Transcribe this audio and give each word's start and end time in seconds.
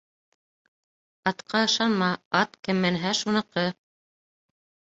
Атҡа 1.33 1.61
ышанма: 1.67 2.09
ат, 2.41 2.57
кем 2.69 2.81
менһә, 2.87 3.15
шуныҡы. 3.23 3.67